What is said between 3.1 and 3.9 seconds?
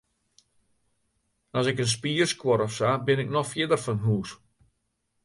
ik noch fierder